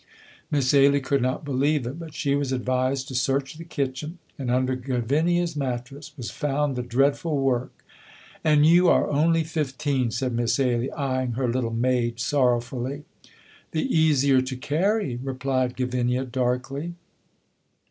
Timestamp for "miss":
0.49-0.73, 10.33-10.59